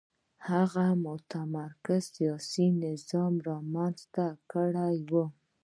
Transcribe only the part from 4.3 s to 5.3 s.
کړی و.